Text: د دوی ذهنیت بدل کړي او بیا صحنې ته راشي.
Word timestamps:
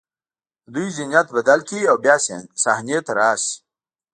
د 0.65 0.65
دوی 0.75 0.87
ذهنیت 0.97 1.27
بدل 1.37 1.59
کړي 1.67 1.81
او 1.91 1.95
بیا 2.05 2.15
صحنې 2.63 2.97
ته 3.05 3.11
راشي. 3.19 3.53